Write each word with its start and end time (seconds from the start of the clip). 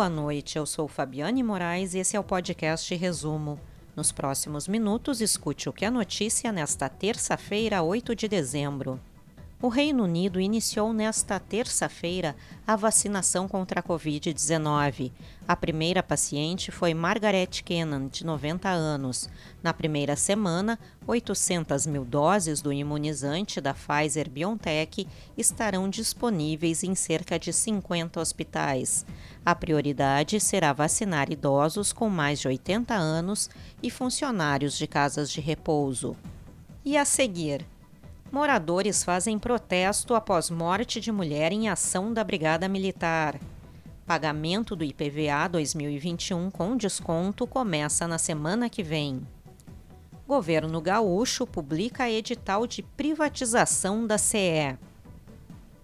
Boa 0.00 0.08
noite, 0.08 0.56
eu 0.56 0.64
sou 0.64 0.88
Fabiane 0.88 1.42
Moraes 1.42 1.92
e 1.92 1.98
esse 1.98 2.16
é 2.16 2.18
o 2.18 2.24
podcast 2.24 2.94
Resumo. 2.94 3.60
Nos 3.94 4.10
próximos 4.10 4.66
minutos, 4.66 5.20
escute 5.20 5.68
o 5.68 5.74
que 5.74 5.84
é 5.84 5.90
notícia 5.90 6.50
nesta 6.50 6.88
terça-feira, 6.88 7.82
8 7.82 8.16
de 8.16 8.26
dezembro. 8.26 8.98
O 9.62 9.68
Reino 9.68 10.04
Unido 10.04 10.40
iniciou 10.40 10.90
nesta 10.90 11.38
terça-feira 11.38 12.34
a 12.66 12.74
vacinação 12.76 13.46
contra 13.46 13.80
a 13.80 13.82
Covid-19. 13.82 15.12
A 15.46 15.54
primeira 15.54 16.02
paciente 16.02 16.70
foi 16.70 16.94
Margaret 16.94 17.62
Kennan, 17.62 18.08
de 18.08 18.24
90 18.24 18.70
anos. 18.70 19.28
Na 19.62 19.74
primeira 19.74 20.16
semana, 20.16 20.78
800 21.06 21.84
mil 21.86 22.06
doses 22.06 22.62
do 22.62 22.72
imunizante 22.72 23.60
da 23.60 23.74
Pfizer 23.74 24.30
BioNTech 24.30 25.06
estarão 25.36 25.90
disponíveis 25.90 26.82
em 26.82 26.94
cerca 26.94 27.38
de 27.38 27.52
50 27.52 28.18
hospitais. 28.18 29.04
A 29.44 29.54
prioridade 29.54 30.40
será 30.40 30.72
vacinar 30.72 31.30
idosos 31.30 31.92
com 31.92 32.08
mais 32.08 32.40
de 32.40 32.48
80 32.48 32.94
anos 32.94 33.50
e 33.82 33.90
funcionários 33.90 34.78
de 34.78 34.86
casas 34.86 35.30
de 35.30 35.42
repouso. 35.42 36.16
E 36.82 36.96
a 36.96 37.04
seguir, 37.04 37.66
Moradores 38.32 39.02
fazem 39.02 39.40
protesto 39.40 40.14
após 40.14 40.50
morte 40.50 41.00
de 41.00 41.10
mulher 41.10 41.50
em 41.50 41.68
ação 41.68 42.12
da 42.12 42.22
Brigada 42.22 42.68
Militar. 42.68 43.40
Pagamento 44.06 44.76
do 44.76 44.84
IPVA 44.84 45.48
2021 45.50 46.48
com 46.48 46.76
desconto 46.76 47.44
começa 47.44 48.06
na 48.06 48.18
semana 48.18 48.70
que 48.70 48.84
vem. 48.84 49.26
Governo 50.28 50.80
gaúcho 50.80 51.44
publica 51.44 52.08
edital 52.08 52.68
de 52.68 52.84
privatização 52.84 54.06
da 54.06 54.16
CE. 54.16 54.78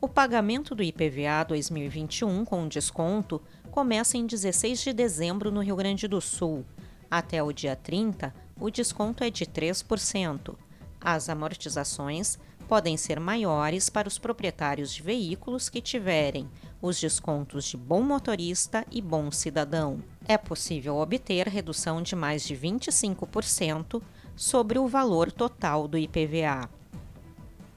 O 0.00 0.08
pagamento 0.08 0.74
do 0.74 0.82
IPVA 0.82 1.44
2021 1.46 2.44
com 2.44 2.66
desconto 2.66 3.40
começa 3.70 4.18
em 4.18 4.26
16 4.26 4.82
de 4.82 4.92
dezembro 4.92 5.52
no 5.52 5.60
Rio 5.60 5.76
Grande 5.76 6.08
do 6.08 6.20
Sul. 6.20 6.66
Até 7.08 7.40
o 7.40 7.52
dia 7.52 7.76
30, 7.76 8.34
o 8.58 8.68
desconto 8.68 9.22
é 9.22 9.30
de 9.30 9.46
3%. 9.46 10.56
As 11.04 11.28
amortizações 11.28 12.38
podem 12.68 12.96
ser 12.96 13.18
maiores 13.18 13.90
para 13.90 14.06
os 14.06 14.18
proprietários 14.18 14.94
de 14.94 15.02
veículos 15.02 15.68
que 15.68 15.80
tiverem 15.80 16.48
os 16.80 17.00
descontos 17.00 17.64
de 17.64 17.76
bom 17.76 18.02
motorista 18.02 18.86
e 18.90 19.02
bom 19.02 19.30
cidadão. 19.30 20.02
É 20.26 20.38
possível 20.38 20.96
obter 20.96 21.48
redução 21.48 22.00
de 22.00 22.14
mais 22.14 22.44
de 22.44 22.56
25% 22.56 24.00
sobre 24.36 24.78
o 24.78 24.86
valor 24.86 25.30
total 25.32 25.88
do 25.88 25.98
IPVA. 25.98 26.70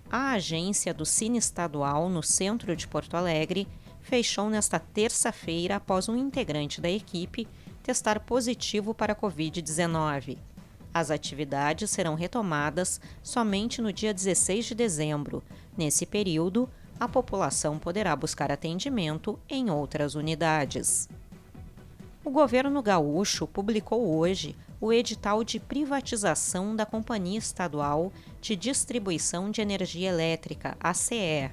A 0.09 0.33
agência 0.33 0.93
do 0.93 1.05
Cine 1.05 1.39
Estadual 1.39 2.07
no 2.07 2.21
centro 2.21 2.75
de 2.75 2.87
Porto 2.87 3.17
Alegre 3.17 3.67
fechou 4.01 4.49
nesta 4.51 4.79
terça-feira 4.79 5.77
após 5.77 6.07
um 6.07 6.15
integrante 6.15 6.79
da 6.79 6.89
equipe 6.89 7.47
testar 7.81 8.19
positivo 8.19 8.93
para 8.93 9.13
a 9.13 9.15
Covid-19. 9.15 10.37
As 10.95 11.11
atividades 11.11 11.91
serão 11.91 12.15
retomadas 12.15 13.01
somente 13.21 13.81
no 13.81 13.91
dia 13.91 14.13
16 14.13 14.67
de 14.67 14.75
dezembro. 14.75 15.43
Nesse 15.77 16.05
período, 16.05 16.69
a 16.97 17.05
população 17.05 17.77
poderá 17.77 18.15
buscar 18.15 18.49
atendimento 18.49 19.37
em 19.49 19.69
outras 19.69 20.15
unidades. 20.15 21.09
O 22.23 22.29
governo 22.29 22.81
gaúcho 22.81 23.45
publicou 23.45 24.17
hoje 24.17 24.55
o 24.79 24.93
edital 24.93 25.43
de 25.43 25.59
privatização 25.59 26.73
da 26.73 26.85
Companhia 26.85 27.39
Estadual 27.39 28.09
de 28.39 28.55
Distribuição 28.55 29.51
de 29.51 29.59
Energia 29.59 30.07
Elétrica, 30.07 30.77
a 30.79 30.93
CE. 30.93 31.51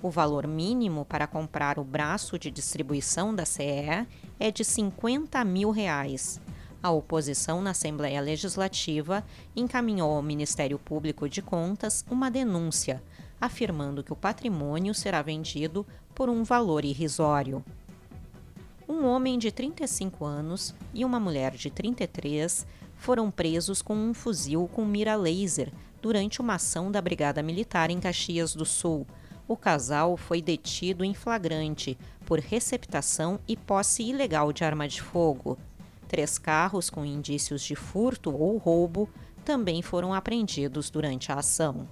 O 0.00 0.10
valor 0.10 0.46
mínimo 0.46 1.04
para 1.04 1.26
comprar 1.26 1.76
o 1.80 1.82
braço 1.82 2.38
de 2.38 2.52
distribuição 2.52 3.34
da 3.34 3.44
CE 3.44 4.06
é 4.38 4.52
de 4.52 4.64
50 4.64 5.44
mil 5.44 5.72
reais 5.72 6.40
a 6.86 6.90
oposição 6.90 7.60
na 7.60 7.70
Assembleia 7.70 8.20
Legislativa 8.20 9.24
encaminhou 9.56 10.12
ao 10.12 10.22
Ministério 10.22 10.78
Público 10.78 11.28
de 11.28 11.42
Contas 11.42 12.04
uma 12.08 12.30
denúncia, 12.30 13.02
afirmando 13.40 14.04
que 14.04 14.12
o 14.12 14.16
patrimônio 14.16 14.94
será 14.94 15.20
vendido 15.20 15.84
por 16.14 16.28
um 16.30 16.44
valor 16.44 16.84
irrisório. 16.84 17.64
Um 18.88 19.04
homem 19.04 19.36
de 19.36 19.50
35 19.50 20.24
anos 20.24 20.76
e 20.94 21.04
uma 21.04 21.18
mulher 21.18 21.56
de 21.56 21.70
33 21.70 22.64
foram 22.94 23.32
presos 23.32 23.82
com 23.82 23.96
um 23.96 24.14
fuzil 24.14 24.70
com 24.72 24.84
mira 24.84 25.16
laser 25.16 25.72
durante 26.00 26.40
uma 26.40 26.54
ação 26.54 26.88
da 26.92 27.02
Brigada 27.02 27.42
Militar 27.42 27.90
em 27.90 27.98
Caxias 27.98 28.54
do 28.54 28.64
Sul. 28.64 29.04
O 29.48 29.56
casal 29.56 30.16
foi 30.16 30.40
detido 30.40 31.02
em 31.02 31.14
flagrante 31.14 31.98
por 32.24 32.38
receptação 32.38 33.40
e 33.48 33.56
posse 33.56 34.04
ilegal 34.04 34.52
de 34.52 34.62
arma 34.62 34.86
de 34.86 35.02
fogo. 35.02 35.58
Três 36.08 36.38
carros 36.38 36.88
com 36.88 37.04
indícios 37.04 37.62
de 37.62 37.74
furto 37.74 38.34
ou 38.34 38.56
roubo 38.56 39.08
também 39.44 39.82
foram 39.82 40.12
apreendidos 40.12 40.90
durante 40.90 41.30
a 41.30 41.36
ação. 41.36 41.88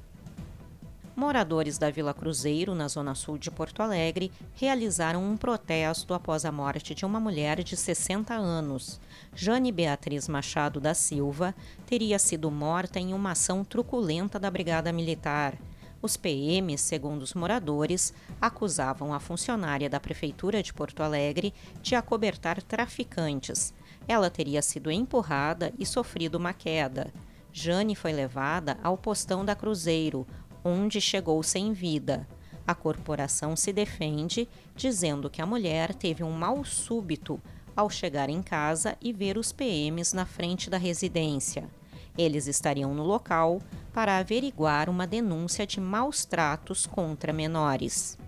Moradores 1.16 1.78
da 1.78 1.90
Vila 1.90 2.12
Cruzeiro, 2.12 2.74
na 2.74 2.88
zona 2.88 3.14
sul 3.14 3.38
de 3.38 3.48
Porto 3.48 3.80
Alegre, 3.80 4.32
realizaram 4.54 5.24
um 5.24 5.36
protesto 5.36 6.12
após 6.12 6.44
a 6.44 6.50
morte 6.50 6.92
de 6.92 7.04
uma 7.04 7.20
mulher 7.20 7.62
de 7.62 7.76
60 7.76 8.34
anos. 8.34 9.00
Jane 9.32 9.70
Beatriz 9.70 10.26
Machado 10.26 10.80
da 10.80 10.92
Silva 10.92 11.54
teria 11.86 12.18
sido 12.18 12.50
morta 12.50 12.98
em 12.98 13.14
uma 13.14 13.30
ação 13.30 13.64
truculenta 13.64 14.40
da 14.40 14.50
Brigada 14.50 14.92
Militar. 14.92 15.56
Os 16.04 16.18
PMs, 16.18 16.82
segundo 16.82 17.22
os 17.22 17.32
moradores, 17.32 18.12
acusavam 18.38 19.14
a 19.14 19.18
funcionária 19.18 19.88
da 19.88 19.98
Prefeitura 19.98 20.62
de 20.62 20.70
Porto 20.70 21.02
Alegre 21.02 21.54
de 21.80 21.94
acobertar 21.94 22.62
traficantes 22.62 23.72
ela 24.06 24.30
teria 24.30 24.60
sido 24.60 24.90
empurrada 24.90 25.72
e 25.78 25.86
sofrido 25.86 26.36
uma 26.36 26.52
queda. 26.52 27.12
Jane 27.52 27.94
foi 27.94 28.12
levada 28.12 28.78
ao 28.82 28.98
postão 28.98 29.44
da 29.44 29.54
Cruzeiro, 29.54 30.26
onde 30.62 31.00
chegou 31.00 31.42
sem 31.42 31.72
vida. 31.72 32.28
A 32.66 32.74
corporação 32.74 33.56
se 33.56 33.72
defende, 33.72 34.48
dizendo 34.74 35.30
que 35.30 35.40
a 35.40 35.46
mulher 35.46 35.94
teve 35.94 36.22
um 36.22 36.32
mal 36.32 36.64
súbito 36.64 37.40
ao 37.76 37.90
chegar 37.90 38.28
em 38.28 38.42
casa 38.42 38.96
e 39.00 39.12
ver 39.12 39.36
os 39.36 39.52
PMs 39.52 40.14
na 40.14 40.24
frente 40.24 40.70
da 40.70 40.76
residência. 40.76 41.68
Eles 42.16 42.46
estariam 42.46 42.94
no 42.94 43.02
local 43.02 43.60
para 43.94 44.18
averiguar 44.18 44.90
uma 44.90 45.06
denúncia 45.06 45.64
de 45.64 45.80
maus 45.80 46.24
tratos 46.24 46.84
contra 46.84 47.32
menores. 47.32 48.18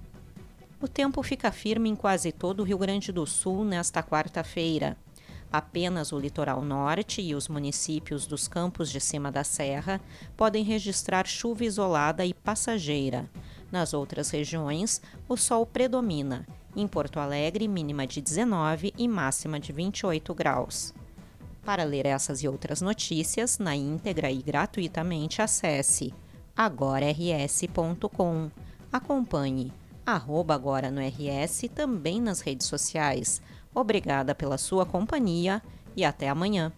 O 0.80 0.86
tempo 0.86 1.20
fica 1.24 1.50
firme 1.50 1.88
em 1.88 1.96
quase 1.96 2.30
todo 2.30 2.60
o 2.60 2.62
Rio 2.62 2.78
Grande 2.78 3.10
do 3.10 3.26
Sul 3.26 3.64
nesta 3.64 4.00
quarta-feira. 4.00 4.96
Apenas 5.50 6.12
o 6.12 6.18
litoral 6.18 6.62
norte 6.62 7.20
e 7.20 7.34
os 7.34 7.48
municípios 7.48 8.26
dos 8.26 8.46
campos 8.46 8.90
de 8.90 9.00
cima 9.00 9.32
da 9.32 9.42
serra 9.42 10.00
podem 10.36 10.62
registrar 10.62 11.26
chuva 11.26 11.64
isolada 11.64 12.24
e 12.24 12.32
passageira. 12.32 13.28
Nas 13.72 13.92
outras 13.92 14.30
regiões, 14.30 15.02
o 15.28 15.36
sol 15.36 15.66
predomina. 15.66 16.46
Em 16.76 16.86
Porto 16.86 17.18
Alegre, 17.18 17.66
mínima 17.66 18.06
de 18.06 18.20
19 18.20 18.92
e 18.96 19.08
máxima 19.08 19.58
de 19.58 19.72
28 19.72 20.34
graus. 20.34 20.94
Para 21.66 21.84
ler 21.84 22.06
essas 22.06 22.42
e 22.42 22.48
outras 22.48 22.80
notícias 22.80 23.58
na 23.58 23.76
íntegra 23.76 24.30
e 24.30 24.40
gratuitamente, 24.40 25.42
acesse 25.42 26.14
agorars.com. 26.56 28.50
Acompanhe 28.90 29.72
arroba 30.06 30.54
agora 30.54 30.90
no 30.90 31.00
RS 31.00 31.64
também 31.74 32.20
nas 32.20 32.40
redes 32.40 32.68
sociais 32.68 33.42
Obrigada 33.76 34.34
pela 34.34 34.56
sua 34.56 34.86
companhia 34.86 35.60
e 35.94 36.02
até 36.02 36.30
amanhã. 36.30 36.72